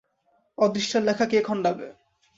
[0.57, 1.87] অদৃষ্টের লেখা কে খণ্ডাবে!